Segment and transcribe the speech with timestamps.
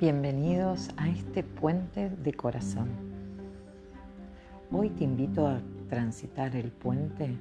[0.00, 2.88] Bienvenidos a este puente de corazón.
[4.72, 5.60] Hoy te invito a
[5.90, 7.36] transitar el puente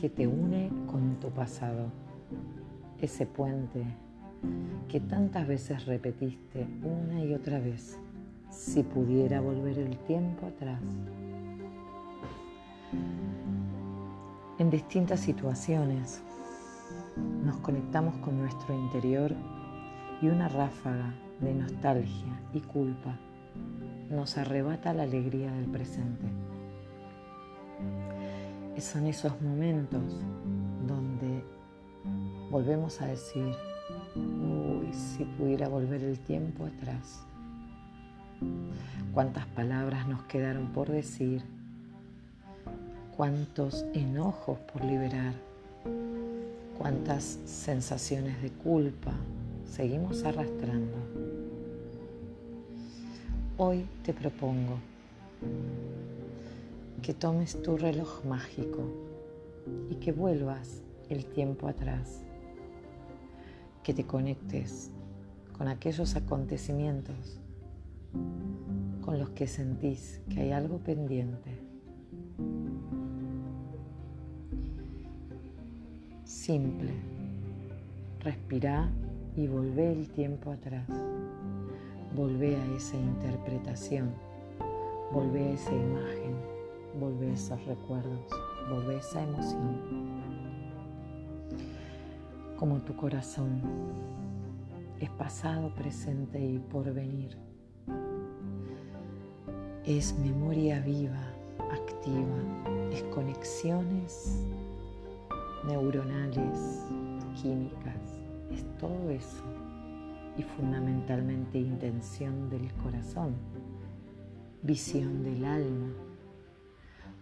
[0.00, 1.92] que te une con tu pasado.
[3.00, 3.84] Ese puente
[4.88, 8.00] que tantas veces repetiste una y otra vez.
[8.50, 10.82] Si pudiera volver el tiempo atrás.
[14.58, 16.20] En distintas situaciones
[17.44, 19.32] nos conectamos con nuestro interior
[20.22, 23.18] y una ráfaga de nostalgia y culpa
[24.08, 26.26] nos arrebata la alegría del presente.
[28.78, 30.02] Son esos momentos
[30.86, 31.44] donde
[32.50, 33.54] volvemos a decir,
[34.16, 37.24] uy, si pudiera volver el tiempo atrás.
[39.14, 41.42] Cuántas palabras nos quedaron por decir,
[43.16, 45.34] cuántos enojos por liberar,
[46.76, 49.12] cuántas sensaciones de culpa,
[49.72, 50.98] seguimos arrastrando.
[53.56, 54.74] Hoy te propongo
[57.00, 58.82] que tomes tu reloj mágico
[59.88, 62.22] y que vuelvas el tiempo atrás,
[63.82, 64.90] que te conectes
[65.56, 67.40] con aquellos acontecimientos
[69.00, 71.58] con los que sentís que hay algo pendiente.
[76.24, 76.92] Simple,
[78.20, 78.92] respira
[79.36, 80.88] y volvé el tiempo atrás.
[82.14, 84.12] Volvé a esa interpretación,
[85.12, 86.36] volvé a esa imagen,
[87.00, 88.26] volvé a esos recuerdos,
[88.68, 90.12] volvé a esa emoción.
[92.58, 93.62] Como tu corazón
[95.00, 97.36] es pasado, presente y por venir.
[99.84, 101.32] Es memoria viva,
[101.72, 104.38] activa, es conexiones
[105.66, 106.84] neuronales,
[107.40, 108.21] químicas,
[108.52, 109.42] es todo eso
[110.36, 113.34] y fundamentalmente intención del corazón,
[114.62, 115.92] visión del alma.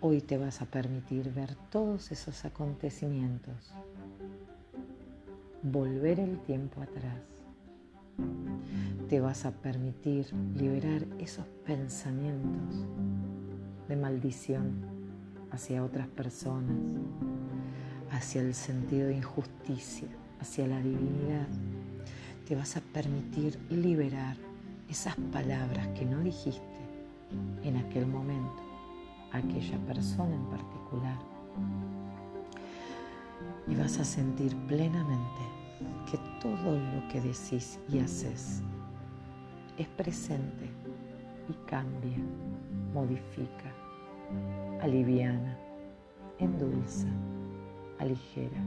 [0.00, 3.72] Hoy te vas a permitir ver todos esos acontecimientos,
[5.62, 7.20] volver el tiempo atrás.
[9.08, 12.86] Te vas a permitir liberar esos pensamientos
[13.88, 14.72] de maldición
[15.50, 16.76] hacia otras personas,
[18.10, 20.08] hacia el sentido de injusticia,
[20.42, 21.46] hacia la divinidad,
[22.48, 24.36] te vas a permitir liberar
[24.90, 26.60] esas palabras que no dijiste
[27.62, 28.60] en aquel momento,
[29.30, 31.16] aquella persona en particular.
[33.68, 35.42] Y vas a sentir plenamente
[36.10, 38.62] que todo lo que decís y haces
[39.78, 40.68] es presente
[41.48, 42.18] y cambia,
[42.92, 43.72] modifica,
[44.80, 45.56] aliviana,
[46.40, 47.06] endulza,
[48.00, 48.60] aligera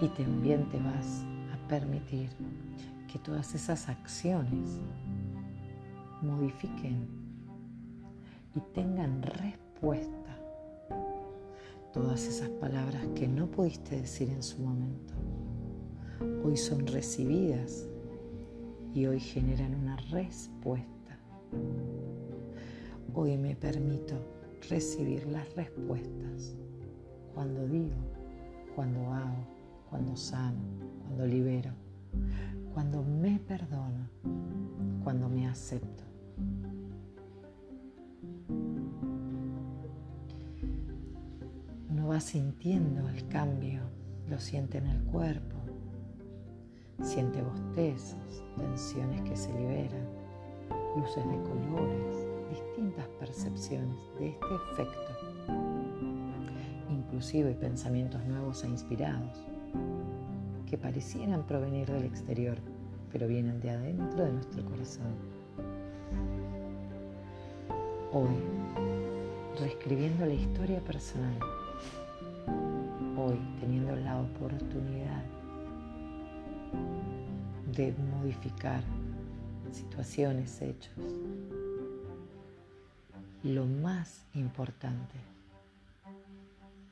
[0.00, 2.30] y también te vas a permitir
[3.10, 4.80] que todas esas acciones
[6.22, 7.06] modifiquen
[8.54, 10.38] y tengan respuesta.
[11.92, 15.14] Todas esas palabras que no pudiste decir en su momento,
[16.42, 17.86] hoy son recibidas
[18.94, 21.18] y hoy generan una respuesta.
[23.14, 24.14] Hoy me permito
[24.70, 26.54] recibir las respuestas
[27.34, 27.96] cuando digo,
[28.74, 29.51] cuando hago,
[29.92, 30.58] cuando sano,
[31.02, 31.70] cuando libero,
[32.72, 34.08] cuando me perdono,
[35.04, 36.02] cuando me acepto.
[41.90, 43.82] Uno va sintiendo el cambio,
[44.30, 45.56] lo siente en el cuerpo,
[47.02, 50.08] siente bostezos, tensiones que se liberan,
[50.96, 52.16] luces de colores,
[52.48, 55.12] distintas percepciones de este efecto,
[56.88, 59.51] inclusive pensamientos nuevos e inspirados
[60.68, 62.58] que parecieran provenir del exterior,
[63.10, 65.14] pero vienen de adentro de nuestro corazón.
[68.12, 68.34] Hoy,
[69.58, 71.38] reescribiendo la historia personal,
[73.16, 75.22] hoy teniendo la oportunidad
[77.74, 78.82] de modificar
[79.70, 80.94] situaciones, hechos,
[83.42, 85.16] lo más importante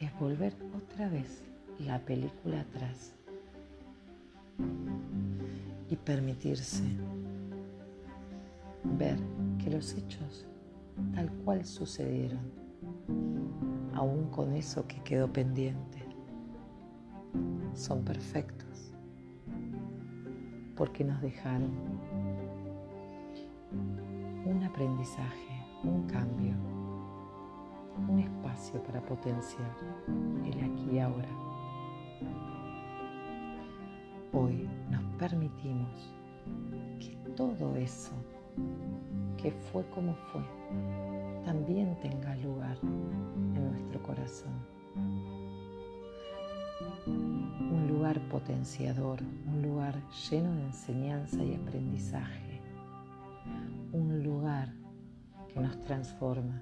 [0.00, 1.42] es volver otra vez
[1.80, 3.14] la película atrás
[5.88, 6.82] y permitirse
[8.84, 9.18] ver
[9.58, 10.46] que los hechos
[11.14, 12.52] tal cual sucedieron,
[13.94, 16.02] aún con eso que quedó pendiente,
[17.74, 18.92] son perfectos
[20.76, 21.70] porque nos dejaron
[24.44, 26.54] un aprendizaje, un cambio,
[28.08, 29.76] un espacio para potenciar
[30.44, 31.28] el aquí y ahora.
[34.32, 36.14] Hoy nos permitimos
[36.98, 38.12] que todo eso
[39.36, 40.42] que fue como fue
[41.44, 44.52] también tenga lugar en nuestro corazón.
[47.06, 49.94] Un lugar potenciador, un lugar
[50.30, 52.60] lleno de enseñanza y aprendizaje,
[53.92, 54.72] un lugar
[55.52, 56.60] que nos transforma,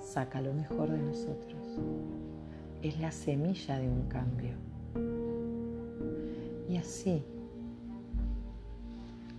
[0.00, 1.78] saca lo mejor de nosotros,
[2.88, 4.54] es la semilla de un cambio.
[6.68, 7.22] Y así,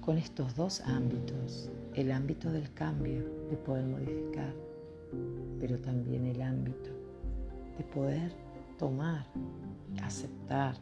[0.01, 4.53] con estos dos ámbitos, el ámbito del cambio, de poder modificar,
[5.59, 6.89] pero también el ámbito
[7.77, 8.31] de poder
[8.77, 9.25] tomar,
[10.03, 10.75] aceptar,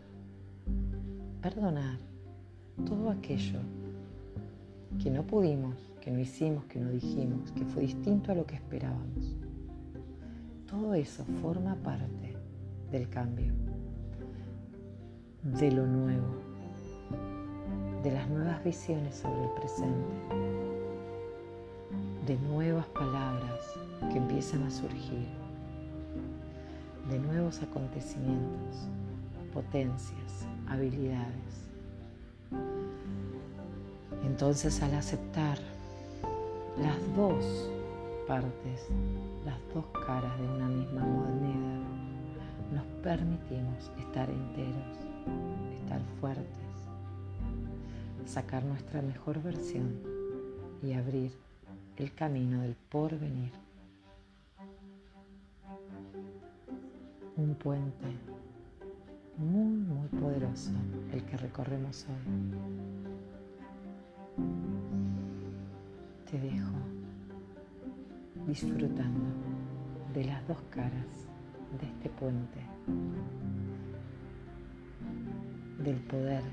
[1.42, 2.00] perdonar
[2.86, 3.60] todo aquello
[5.02, 8.56] que no pudimos, que no hicimos, que no dijimos, que fue distinto a lo que
[8.56, 9.36] esperábamos.
[10.68, 12.35] Todo eso forma parte
[12.96, 13.52] del cambio,
[15.44, 16.34] de lo nuevo,
[18.04, 20.16] de las nuevas visiones sobre el presente,
[22.26, 23.60] de nuevas palabras
[24.14, 25.28] que empiezan a surgir,
[27.10, 28.88] de nuevos acontecimientos,
[29.54, 31.68] potencias, habilidades.
[34.24, 35.58] Entonces al aceptar
[36.78, 37.70] las dos
[38.26, 38.88] partes,
[39.46, 42.05] las dos caras de una misma moneda,
[42.74, 44.98] nos permitimos estar enteros,
[45.82, 46.46] estar fuertes,
[48.26, 50.00] sacar nuestra mejor versión
[50.82, 51.32] y abrir
[51.98, 53.52] el camino del porvenir.
[57.38, 58.06] Un puente
[59.38, 60.72] muy, muy poderoso
[61.12, 62.16] el que recorremos hoy.
[66.32, 66.72] Te dejo
[68.48, 69.26] disfrutando
[70.14, 71.28] de las dos caras
[71.80, 72.60] de este puente,
[75.84, 76.44] del poder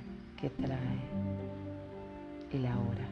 [0.41, 1.01] que trae
[2.53, 3.09] el ahora.